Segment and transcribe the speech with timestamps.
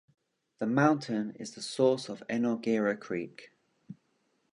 [0.57, 3.51] The mountain is the source of Enoggera Creek.